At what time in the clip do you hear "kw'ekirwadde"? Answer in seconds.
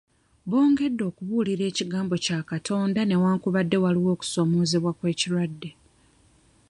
4.97-5.69